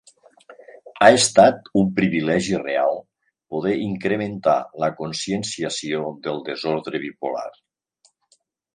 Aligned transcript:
Ha 0.91 1.09
estat 1.17 1.69
un 1.81 1.91
privilegi 1.99 2.57
real 2.63 2.97
poder 3.57 3.75
incrementar 3.89 4.57
la 4.87 4.93
conscienciació 5.05 6.05
del 6.27 6.45
desordre 6.53 7.07
bipolar. 7.09 7.49